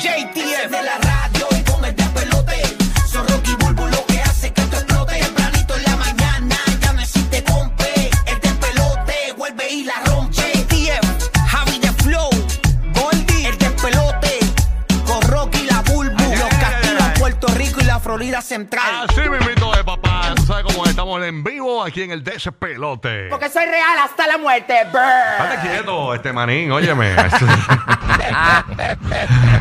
[0.00, 1.59] JTF de la radio
[18.10, 19.06] Florida Central.
[19.08, 20.34] Así me invito de papá.
[20.34, 23.28] Tú sabes cómo estamos en vivo aquí en el Despelote.
[23.30, 24.74] Porque soy real hasta la muerte.
[24.90, 25.44] Brr.
[25.44, 27.14] Estate quieto, este manín, óyeme.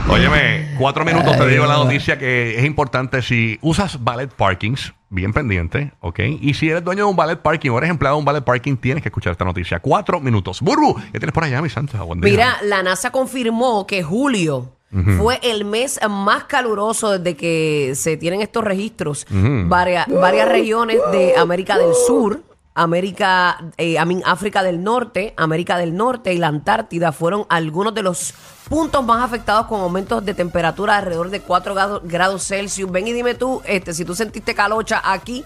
[0.10, 5.32] óyeme, cuatro minutos te digo la noticia que es importante si usas ballet parkings, bien
[5.32, 6.20] pendiente, ¿ok?
[6.42, 8.78] Y si eres dueño de un ballet parking o eres empleado de un ballet parking,
[8.78, 9.80] tienes que escuchar esta noticia.
[9.80, 10.60] Cuatro minutos.
[10.62, 12.00] Burbu, ¿qué tienes por allá, mi santa?
[12.16, 14.79] Mira, la NASA confirmó que julio
[15.20, 19.26] fue el mes más caluroso desde que se tienen estos registros.
[19.70, 22.42] Varia- varias regiones de América del Sur,
[22.74, 27.94] América, eh, I mean, África del Norte, América del Norte y la Antártida fueron algunos
[27.94, 28.34] de los
[28.70, 32.90] puntos más afectados con aumentos de temperatura alrededor de 4 grados, grados Celsius.
[32.92, 35.44] Ven y dime tú, este, si tú sentiste calocha aquí,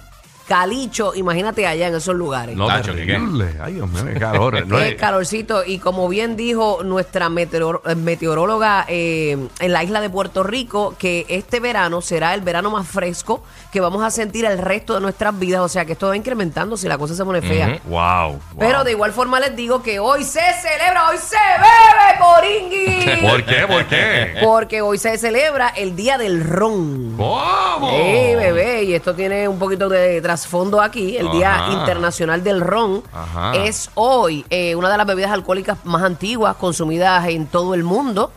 [0.48, 2.56] calicho, imagínate allá en esos lugares.
[2.56, 3.14] No, Tacho, ¿qué, qué?
[3.14, 3.56] terrible.
[3.62, 4.66] Ay, Dios mío, qué calor.
[4.68, 5.64] No Qué es- calorcito.
[5.66, 10.96] Y como bien dijo nuestra meteor- eh, meteoróloga eh, en la isla de Puerto Rico,
[10.98, 15.02] que este verano será el verano más fresco que vamos a sentir el resto de
[15.02, 15.62] nuestras vidas.
[15.62, 17.80] O sea que esto va incrementando si la cosa se pone fea.
[17.86, 18.40] Wow, wow.
[18.60, 23.22] Pero de igual forma les digo que hoy se celebra, hoy se bebe, Poringui.
[23.30, 23.68] ¿Por qué?
[23.68, 24.36] ¿Por qué?
[24.44, 27.16] Porque hoy se celebra el Día del Ron.
[27.18, 27.90] ¿Cómo?
[27.90, 31.16] Sí, bebé, y esto tiene un poquito de trasfondo aquí.
[31.16, 31.74] El Día Ajá.
[31.74, 33.56] Internacional del Ron Ajá.
[33.56, 38.32] es hoy eh, una de las bebidas alcohólicas más antiguas consumidas en todo el mundo.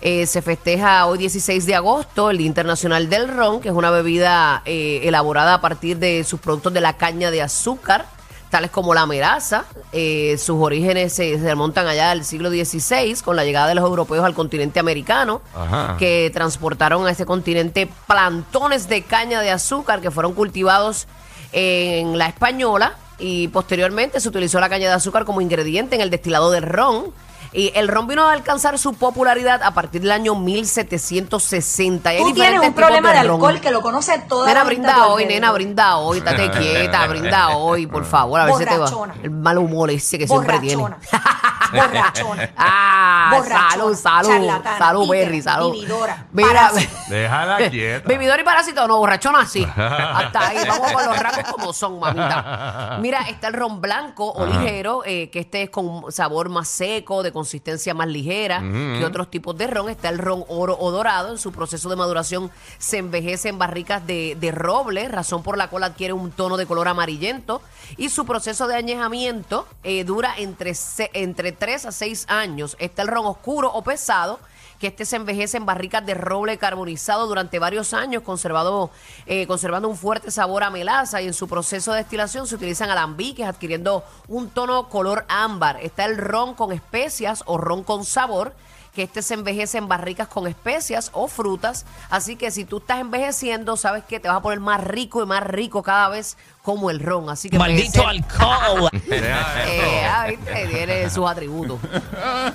[0.00, 3.90] Eh, se festeja hoy 16 de agosto el Día Internacional del Ron, que es una
[3.90, 8.06] bebida eh, elaborada a partir de sus productos de la caña de azúcar,
[8.50, 9.64] tales como la melaza.
[9.92, 13.84] Eh, sus orígenes se, se remontan allá al siglo XVI con la llegada de los
[13.84, 15.96] europeos al continente americano, Ajá.
[15.98, 21.06] que transportaron a ese continente plantones de caña de azúcar que fueron cultivados
[21.52, 26.10] en la española y posteriormente se utilizó la caña de azúcar como ingrediente en el
[26.10, 27.12] destilado del ron.
[27.54, 32.14] Y el ron vino a alcanzar su popularidad a partir del año 1760.
[32.14, 33.32] Y Tú tienes un problema de ron.
[33.34, 37.50] alcohol que lo conoce toda Nena, la brinda hoy, nena, brinda hoy, estate quieta, brinda
[37.50, 38.90] hoy, por favor, a ver si te va.
[39.22, 40.82] El mal humor ese que siempre tiene.
[41.72, 42.50] Borrachona.
[42.56, 45.72] Ah, Borrachona, salud, salud, salud, Berry, salud.
[45.72, 46.70] vividora, Mira.
[47.08, 48.08] Déjala quieta.
[48.08, 49.64] Vividor y parásito, no, borrachona sí.
[49.76, 52.98] Hasta ahí, vamos con los rangos como son, mamita.
[53.00, 57.22] Mira, está el ron blanco o ligero, eh, que este es con sabor más seco,
[57.22, 59.88] de consistencia más ligera que otros tipos de ron.
[59.88, 64.06] Está el ron oro o dorado, en su proceso de maduración se envejece en barricas
[64.06, 67.62] de, de roble, razón por la cual adquiere un tono de color amarillento.
[67.96, 72.76] Y su proceso de añejamiento eh, dura entre, se- entre 3 a 6 años.
[72.80, 74.40] Está el ron oscuro o pesado,
[74.80, 78.90] que este se envejece en barricas de roble carbonizado durante varios años, conservado,
[79.26, 82.90] eh, conservando un fuerte sabor a melaza y en su proceso de destilación se utilizan
[82.90, 85.78] alambiques adquiriendo un tono color ámbar.
[85.80, 88.54] Está el ron con especias o ron con sabor
[88.94, 91.86] que este se envejece en barricas con especias o frutas.
[92.10, 95.26] Así que si tú estás envejeciendo, sabes que te vas a poner más rico y
[95.26, 97.30] más rico cada vez como el ron.
[97.30, 98.90] Así que Maldito alcohol.
[99.12, 101.78] Eh, ah, viste, tiene sus atributos.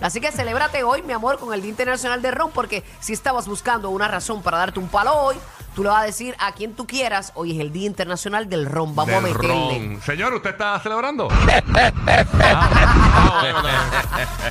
[0.02, 3.48] Así que celébrate hoy, mi amor, con el Día Internacional del Ron, porque si estabas
[3.48, 5.36] buscando una razón para darte un palo hoy,
[5.78, 8.66] tú le vas a decir a quien tú quieras, hoy es el Día Internacional del
[8.66, 9.90] Ron, vamos a Del meterle.
[9.94, 10.02] ron.
[10.02, 11.28] Señor, ¿usted está celebrando?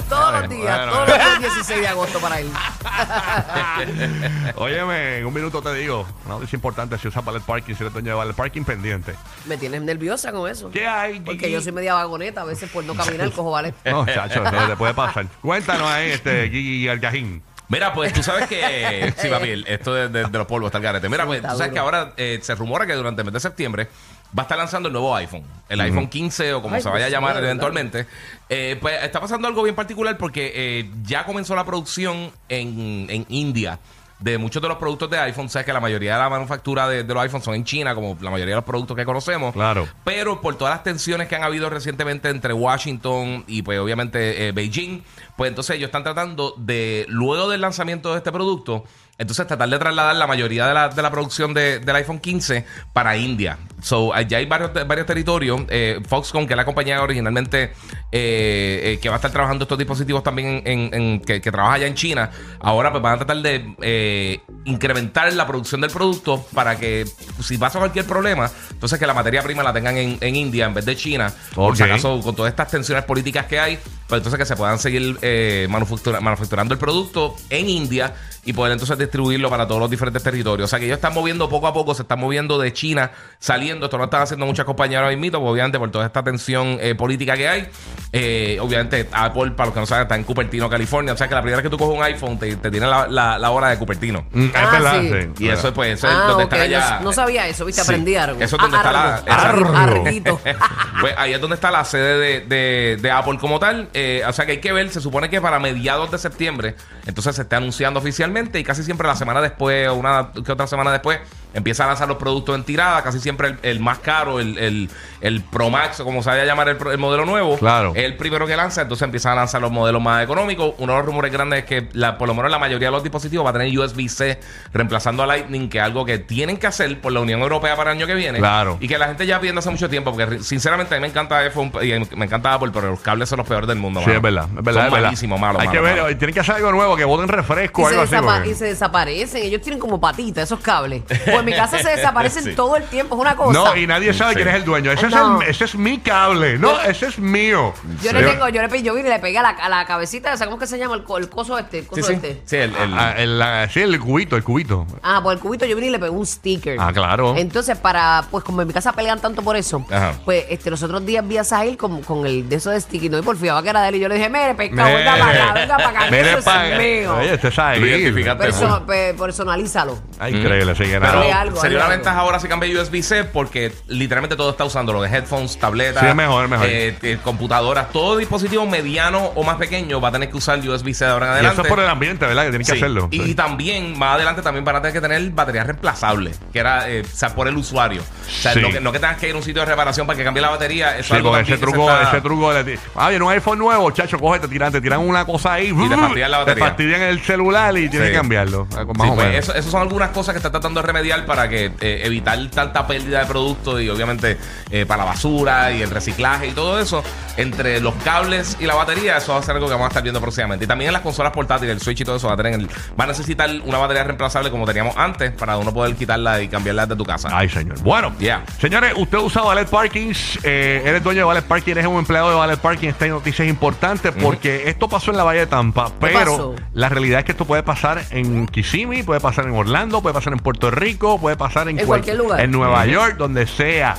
[0.08, 2.48] Todos los días, bueno, todos los días 16 de agosto para él.
[4.54, 7.92] Óyeme, en un minuto te digo, una noticia importante, si usas ballet parking, si eres
[7.92, 9.16] dueño de ballet parking, pendiente.
[9.46, 10.70] Me tienes nerviosa con eso.
[10.70, 11.52] ¿Qué hay, Porque Gigi?
[11.54, 13.74] yo soy media vagoneta, a veces por no caminar cojo ballet.
[13.84, 15.26] No, chacho, eso te puede pasar.
[15.42, 17.42] Cuéntanos ahí, este, Gigi Algajín.
[17.68, 19.12] Mira, pues tú sabes que.
[19.18, 21.08] Sí, papi, esto de, de- de los polvos está el garete.
[21.08, 23.88] Mira, pues tú sabes que ahora eh, se rumora que durante el mes de septiembre
[24.36, 25.42] va a estar lanzando el nuevo iPhone.
[25.68, 28.06] El iPhone 15 o como Ay, se vaya a llamar eventualmente.
[28.48, 33.26] Eh, pues está pasando algo bien particular porque eh, ya comenzó la producción en, en
[33.28, 33.78] India.
[34.18, 35.48] De muchos de los productos de iPhone.
[35.48, 38.16] Sabes que la mayoría de la manufactura de, de los iPhones son en China, como
[38.20, 39.52] la mayoría de los productos que conocemos.
[39.52, 39.86] Claro.
[40.04, 44.52] Pero por todas las tensiones que han habido recientemente entre Washington y pues obviamente eh,
[44.52, 45.02] Beijing,
[45.36, 48.84] pues entonces ellos están tratando de, luego del lanzamiento de este producto,
[49.18, 52.64] entonces tratar de trasladar la mayoría de la, de la producción de- del iPhone 15
[52.92, 53.58] para India.
[53.82, 55.62] So, allá hay varios, varios territorios.
[55.68, 57.72] Eh, Foxconn, que es la compañía originalmente
[58.12, 61.74] eh, eh, que va a estar trabajando estos dispositivos también en, en- que, que trabaja
[61.74, 62.30] allá en China,
[62.60, 67.04] ahora pues van a tratar de eh, incrementar la producción del producto para que
[67.42, 70.74] si pasa cualquier problema, entonces que la materia prima la tengan en, en India en
[70.74, 71.32] vez de China.
[71.54, 74.78] Por si acaso, con todas estas tensiones políticas que hay, pues entonces que se puedan
[74.78, 78.14] seguir eh, manufactura- manufacturando el producto en India
[78.44, 80.66] y poder entonces distribuirlo para todos los diferentes territorios.
[80.66, 83.10] O sea que ellos están moviendo poco a poco, se están moviendo de China,
[83.40, 83.86] saliendo.
[83.86, 86.94] Esto lo están haciendo muchas compañías ahora mismo, pues, obviamente por toda esta tensión eh,
[86.94, 87.68] política que hay.
[88.12, 91.12] Eh, obviamente Apple, para los que no saben, está en Cupertino, California.
[91.12, 93.08] O sea que la primera vez que tú coges un iPhone te, te tiene la,
[93.08, 94.24] la- la hora de Cupertino.
[94.30, 95.10] Mm, es Ah, verdad, sí.
[95.36, 95.44] sí.
[95.44, 96.98] Y eso pues eso es Ah, donde ok, están allá.
[97.00, 97.88] no, no sabía eso, viste, Sí.
[97.88, 98.40] aprendí algo.
[98.40, 100.40] Eso es donde está la- arguito.
[101.00, 103.88] pues ahí es donde está la sede de, de- de Apple como tal.
[103.98, 106.74] Eh, o sea que hay que ver, se supone que para mediados de septiembre,
[107.06, 110.66] entonces se está anunciando oficialmente y casi siempre la semana después o una que otra
[110.66, 111.18] semana después
[111.56, 113.02] empieza a lanzar los productos en tirada.
[113.02, 116.42] Casi siempre el, el más caro, el, el, el Pro Max, o como se vaya
[116.42, 117.92] a llamar el, modelo nuevo, Claro.
[117.94, 118.82] es el primero que lanza.
[118.82, 120.74] Entonces empiezan a lanzar los modelos más económicos.
[120.78, 123.02] Uno de los rumores grandes es que la, por lo menos la mayoría de los
[123.02, 124.38] dispositivos va a tener USB-C
[124.72, 127.92] reemplazando a Lightning, que es algo que tienen que hacer por la Unión Europea para
[127.92, 128.38] el año que viene.
[128.38, 128.76] Claro.
[128.80, 131.38] Y que la gente ya pidiendo hace mucho tiempo, porque sinceramente a mí me encanta
[131.38, 134.00] iPhone y me encanta Apple, pero los cables son los peores del mundo.
[134.00, 134.16] Sí, mano.
[134.16, 134.72] es verdad, es verdad.
[134.72, 135.04] Son es verdad.
[135.06, 135.62] malísimos, malos.
[135.62, 138.30] Hay que ver, tienen que hacer algo nuevo, que boten refresco Y o se, algo
[138.30, 138.38] así.
[138.40, 139.42] porque- y se desaparecen.
[139.42, 141.02] Ellos tienen como patitas esos cables.
[141.06, 142.54] Pues mi casa se desaparecen Sí.
[142.54, 143.14] todo el tiempo.
[143.14, 143.52] Es una cosa.
[143.58, 144.36] No, y nadie sabe Sí.
[144.36, 144.92] quién es el dueño.
[144.92, 145.40] Ese, No.
[145.40, 146.58] es, el- ese es mi cable.
[146.58, 147.72] No, ese es mío.
[148.02, 148.16] Yo Sí.
[148.16, 150.32] le tengo, yo le pe- yo vine y le pegué a la, a la cabecita,
[150.32, 150.94] esa, ¿cómo es que se llama?
[150.96, 152.12] El, co- el coso este, el Sí, coso sí.
[152.14, 152.42] este.
[152.44, 154.86] Sí, el, el- Ah, el, la- sí, el cubito, el cubito.
[155.02, 156.76] Ah, por el cubito yo vine y le pegué un sticker.
[156.80, 157.34] Ah, claro.
[157.36, 160.14] Entonces, para, pues como en mi casa pelean tanto por eso, Ajá.
[160.24, 163.10] pues este, los otros días vi a Sahil con, con el de esos de sticker,
[163.10, 165.24] no, y porfiaba que era de él, y yo le dije, mire, pescado, venga Mire.
[165.24, 167.16] para acá, venga para acá, que Mire eso pa- es mío.
[167.16, 167.78] Oye, usted sabe.
[167.80, 168.44] Lo identificaste.
[168.46, 169.98] Perso- pe- personalízalo.
[170.18, 171.20] Ay, increíble, sí, que Pero nada.
[171.40, 171.96] Algo, sería una algo.
[171.96, 176.08] ventaja ahora si cambia USB-C porque literalmente todo está usando lo de headphones, tabletas, Sí,
[176.08, 176.66] es mejor, es mejor.
[176.68, 181.04] eh, eh, computadoras, todo dispositivo mediano o más pequeño va a tener que usar USB-C
[181.04, 181.54] de ahora en Y adelante.
[181.54, 182.44] eso es por el ambiente, ¿verdad?
[182.44, 183.08] Que tienen que hacerlo.
[183.10, 183.34] Y Sí.
[183.34, 187.16] también, más adelante, también van a tener que tener baterías reemplazables, que era, eh, o
[187.16, 188.02] sea, por el usuario.
[188.02, 188.60] O sea, Sí.
[188.60, 190.40] no, que, no que tengas que ir a un sitio de reparación para que cambie
[190.42, 190.92] la batería.
[190.96, 193.24] Eso Sí, es algo con ese que se truco, está- ese truco de ah, viene
[193.24, 196.30] un iPhone nuevo, chacho, coge, te tiran, te tiran una cosa ahí Y te fastidian
[196.30, 196.66] la Te batería.
[196.66, 198.12] fastidian el celular y tienes Sí.
[198.12, 198.66] que cambiarlo.
[198.76, 201.15] ah, Más Sí, o pues, eso, eso son algunas cosas que está tratando de remediar
[201.24, 204.36] para que eh, evitar tanta pérdida de productos y obviamente
[204.70, 207.02] eh, para la basura y el reciclaje y todo eso.
[207.36, 210.02] Entre los cables y la batería, eso va a ser algo que vamos a estar
[210.02, 210.64] viendo próximamente.
[210.64, 212.66] Y también en las consolas portátiles, el Switch y todo eso va a tener el-
[212.98, 216.86] va a necesitar una batería reemplazable como teníamos antes para uno poder quitarla y cambiarla
[216.86, 217.28] de tu casa.
[217.32, 217.78] Ay, señor.
[217.82, 218.42] Bueno, Yeah.
[218.58, 222.36] señores, usted usa Valet Parkings, eh, eres dueño de Valet Parking, eres un empleado de
[222.36, 222.88] Valet Parking.
[222.88, 226.54] Esta noticia es importante porque esto pasó en la Bahía de Tampa, pero pasó?
[226.72, 230.32] la realidad es que esto puede pasar en Kissimmee, puede pasar en Orlando, puede pasar
[230.32, 232.40] en Puerto Rico, puede pasar en, En cual- cualquier lugar.
[232.40, 233.94] En Nueva York, donde sea.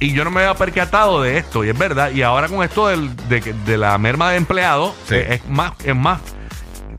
[0.00, 2.10] Y yo no me había percatado de esto, y es verdad.
[2.10, 5.14] Y ahora con esto del- de, la merma de empleados, Sí.
[5.16, 6.20] es más, es más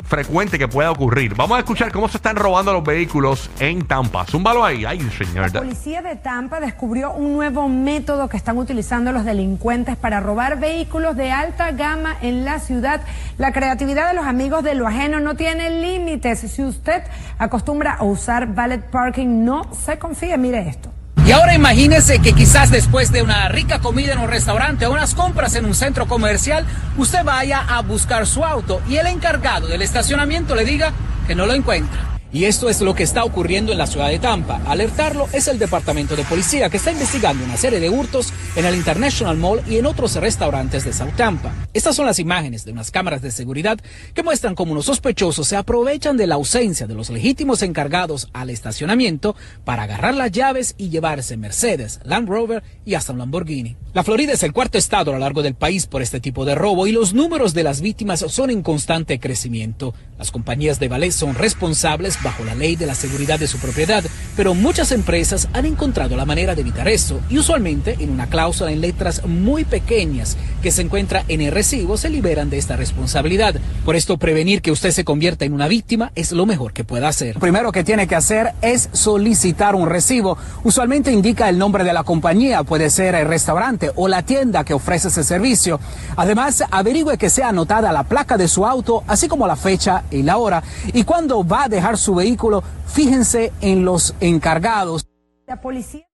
[0.06, 1.36] frecuente que pueda ocurrir.
[1.36, 4.26] Vamos a escuchar cómo se están robando los vehículos en Tampa.
[4.26, 4.86] Zúmbalo ahí.
[4.86, 5.54] Ay, señor.
[5.54, 10.60] La policía de Tampa descubrió un nuevo método que están utilizando los delincuentes para robar
[10.60, 13.02] vehículos de alta gama en la ciudad.
[13.38, 16.40] La creatividad de los amigos de lo ajeno no tiene límites.
[16.40, 17.04] Si usted
[17.38, 20.38] acostumbra a usar valet parking, no se confíe.
[20.38, 20.95] Mire esto.
[21.26, 25.16] Y ahora imagínese que quizás después de una rica comida en un restaurante o unas
[25.16, 26.68] compras en un centro comercial,
[26.98, 30.94] usted vaya a buscar su auto y el encargado del estacionamiento le diga
[31.26, 32.15] que no lo encuentra.
[32.36, 34.60] Y esto es lo que está ocurriendo en la ciudad de Tampa.
[34.66, 38.76] Alertarlo es el departamento de policía que está investigando una serie de hurtos en el
[38.76, 41.54] International Mall y en otros restaurantes de South Tampa.
[41.74, 43.80] Estas son las imágenes de unas cámaras de seguridad
[44.14, 48.50] que muestran cómo unos sospechosos se aprovechan de la ausencia de los legítimos encargados al
[48.50, 53.78] estacionamiento para agarrar las llaves y llevarse Mercedes, Land Rover y hasta un Lamborghini.
[53.94, 56.56] La Florida es el cuarto estado a lo largo del país por este tipo de
[56.56, 59.94] robo y los números de las víctimas son en constante crecimiento.
[60.18, 64.04] Las compañías de ballet son responsables bajo la ley de la seguridad de su propiedad,
[64.36, 68.72] pero muchas empresas han encontrado la manera de evitar esto y usualmente en una cláusula
[68.72, 73.56] en letras muy pequeñas que se encuentra en el recibo se liberan de esta responsabilidad.
[73.86, 77.08] Por esto prevenir que usted se convierta en una víctima es lo mejor que pueda
[77.08, 77.36] hacer.
[77.36, 80.38] Lo primero que tiene que hacer es solicitar un recibo.
[80.64, 84.74] Usualmente indica el nombre de la compañía, puede ser el restaurante o la tienda que
[84.74, 85.80] ofrece ese servicio.
[86.18, 90.24] Además, averigüe que sea anotada la placa de su auto, así como la fecha y
[90.24, 90.64] la hora.
[90.92, 95.08] Y cuando va a dejar su su vehículo, fíjense en los encargados.
[95.48, 96.08] La policía.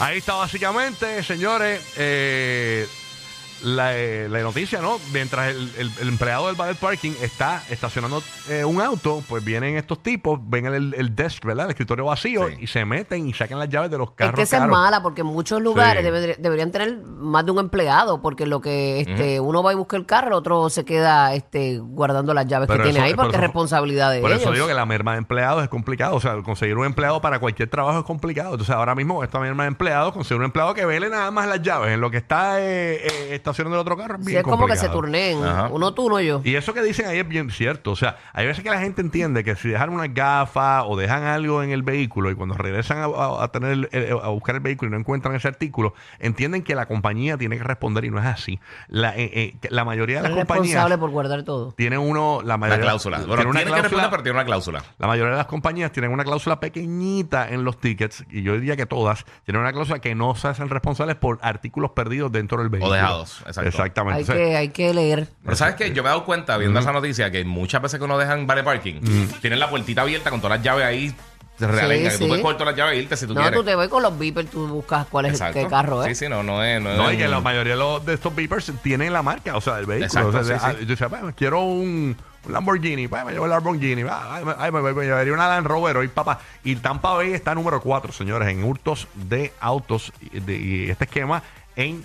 [0.00, 2.86] Ahí está básicamente, señores, eh,
[3.62, 4.98] la, eh, la noticia, ¿no?
[5.12, 9.76] Mientras el, el- el empleado del valet parking está estacionando eh, un auto, pues vienen
[9.76, 11.66] estos tipos, ven el, el desk, ¿verdad?
[11.66, 12.54] El escritorio vacío Sí.
[12.60, 14.34] y se meten y sacan las llaves de los Es carros.
[14.34, 14.76] que esa es caros.
[14.76, 16.34] mala, porque en muchos lugares Sí.
[16.38, 20.06] deberían tener más de un empleado, porque lo que este, uno va y busca el
[20.06, 23.30] carro, el otro se queda este, guardando las llaves Pero que tiene eso- ahí, porque
[23.30, 24.42] es eso- responsabilidad de Por ellos.
[24.42, 26.16] eso digo que la merma de empleados es complicado.
[26.16, 28.52] O sea, conseguir un empleado para cualquier trabajo es complicado.
[28.52, 31.62] Entonces, ahora mismo, esta merma de empleados, conseguir un empleado que vele nada más las
[31.62, 34.66] llaves en lo que está eh, eh, estacionando el otro carro es Sí, es como
[34.66, 35.50] que se complicado.
[35.50, 35.68] Ajá.
[35.72, 36.40] uno tú, uno yo.
[36.44, 37.90] Y eso que dicen ahí es bien cierto.
[37.92, 41.24] O sea, hay veces que la gente entiende que si dejan unas gafas o dejan
[41.24, 44.54] algo en el vehículo y cuando regresan a, a- a tener el- el- a buscar
[44.54, 48.10] el vehículo y no encuentran ese artículo, entienden que la compañía tiene que responder y
[48.10, 48.58] no es así.
[48.88, 51.72] La, eh, eh, que la mayoría de Es las compañías responsable por guardar todo.
[51.72, 53.18] tiene uno, la La mayoría, cláusula.
[53.18, 54.84] Bueno, tiene una tiene que responder, cláusula pero tiene una cláusula.
[54.98, 58.76] la mayoría de las compañías tienen una cláusula pequeñita en los tickets, y yo diría
[58.76, 62.68] que todas, tienen una cláusula que no se hacen responsables por artículos perdidos dentro del
[62.68, 62.92] vehículo.
[62.92, 63.68] dejados, exacto.
[63.68, 64.16] Exactamente.
[64.18, 65.28] Hay O sea, que, hay que leer.
[65.44, 68.04] Pero sabes que yo me he dado cuenta viendo esa noticia que muchas veces que
[68.04, 69.00] uno deja en Vale Parking,
[69.40, 71.14] tienen la puertita abierta con todas las llaves ahí
[71.58, 72.28] realenga, que tú sí.
[72.28, 73.58] puedes coger todas las llaves e irte si tú No, quieres.
[73.58, 75.60] tú te voy con los beepers, tú buscas cuál es Exacto.
[75.60, 76.16] qué carro es.
[76.18, 76.80] Sí, sí, no, no es.
[76.80, 79.22] No, No, es y que un- la mayoría de, los, de estos beepers tienen la
[79.22, 80.06] marca, o sea, del vehículo.
[80.06, 80.84] Exacto, o sea, sí, ah, sí.
[80.84, 82.16] Yo decía, "Bueno, quiero un,
[82.46, 85.48] un Lamborghini, pues me llevo el Lamborghini, va, ay, me, ay, me- me llevaría una
[85.48, 86.40] Land Rover hoy, papá.
[86.64, 91.04] Y Tampa Bay está número 4, señores, en hurtos de autos y, de- y este
[91.04, 91.42] esquema
[91.76, 92.02] en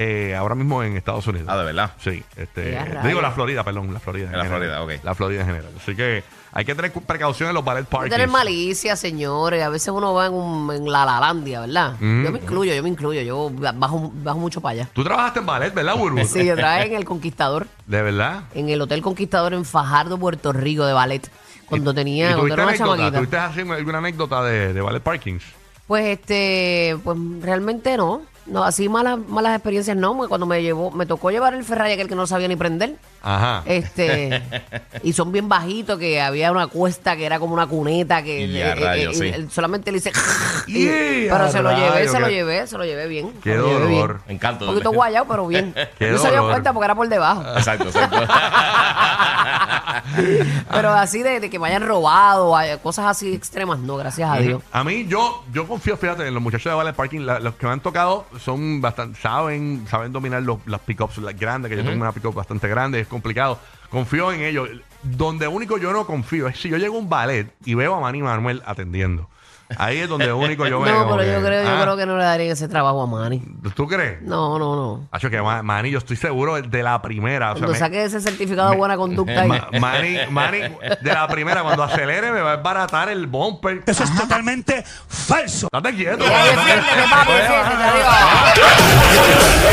[0.00, 1.48] eh, ahora mismo en Estados Unidos.
[1.50, 1.90] Ah, de verdad.
[1.98, 4.26] Sí, este, Ya, digo la Florida, perdón, la Florida.
[4.30, 4.60] En la general.
[4.78, 5.04] Florida, ok.
[5.04, 5.72] La Florida en general.
[5.76, 8.12] Así que hay que tener cu- precaución en los ballet Hay que parties.
[8.12, 9.62] tener malicia, señores.
[9.62, 11.94] A veces uno va en, un, en la Lalandia, ¿verdad?
[12.00, 12.24] Mm.
[12.24, 13.20] Yo me incluyo, yo me incluyo.
[13.22, 14.88] Yo bajo, bajo mucho para allá.
[14.92, 16.24] Tú trabajaste en ballet, ¿verdad, Burbu?
[16.26, 18.44] Sí, yo trabajé en el Conquistador, De verdad.
[18.54, 21.28] en el Hotel Conquistador en Fajardo, Puerto Rico, de ballet.
[21.66, 22.96] Cuando tenía, ¿Y cuando tuviste era una anécdota?
[22.96, 23.18] chamaquita.
[23.18, 25.44] ¿Tuviste así alguna anécdota de, de ballet parkings?
[25.86, 28.22] Pues este, pues realmente no.
[28.48, 31.92] No, así malas, malas experiencias no, porque cuando me llevó, me tocó llevar el Ferrari
[31.92, 32.94] aquel que no sabía ni prender.
[33.22, 33.62] Ajá.
[33.66, 34.42] Este,
[35.02, 38.60] y son bien bajitos, que había una cuesta que era como una cuneta que Y
[38.62, 39.26] a eh, eh, rayos, eh, sí.
[39.34, 40.12] él solamente le hice
[40.66, 43.32] y- Y pero se lo llevé, rayos, se lo qué- llevé, se lo llevé bien.
[43.42, 44.00] Qué se lo llevé bien.
[44.00, 44.20] dolor.
[44.28, 44.64] Encanto.
[44.64, 45.74] Un poquito guayado, pero bien.
[45.98, 46.52] Qué no se dio dolor.
[46.52, 47.42] cuenta porque era por debajo.
[47.56, 48.16] Exacto, exacto.
[50.70, 54.62] Pero así de, de que me hayan robado, cosas así extremas, no, gracias a Dios.
[54.72, 57.20] A mí, yo, yo confío, fíjate, en los muchachos de Ballet Parking.
[57.20, 61.38] la- los que me han tocado son bastante, saben, saben dominar los, las pickups las
[61.38, 63.58] grandes, que yo tengo una pickup bastante grande, es complicado.
[63.90, 64.68] Confío en ellos.
[65.02, 68.00] Donde único yo no confío es si yo llego a un ballet y veo a
[68.00, 69.28] Manny Manuel atendiendo.
[69.76, 72.06] Ahí es donde único yo me No, pero yo que, creo, yo ah, creo que
[72.06, 73.42] no le darían ese trabajo a Manny.
[73.74, 74.22] ¿Tú crees?
[74.22, 75.08] No, no, no.
[75.10, 77.52] Hacho, que Ma- Manny, yo estoy seguro de la primera.
[77.52, 79.48] o sea, Cuando me- saque ese certificado de buena conducta ahí.
[79.48, 80.60] Ma- Manny, Manny,
[81.02, 83.82] de la primera, cuando acelere, me va a baratar el bumper.
[83.86, 85.68] Eso es totalmente falso.
[85.70, 86.24] Date quieto.
[86.24, 89.18] Ya, defiéndete, papi, defiéndete, adiós.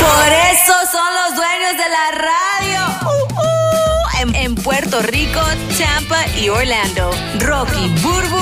[0.00, 2.80] Por eso son los dueños de la radio.
[3.02, 4.20] Uh, uh.
[4.20, 5.40] En, en Puerto Rico,
[5.78, 7.10] Tampa y Orlando.
[7.40, 8.36] Rocky, Burbu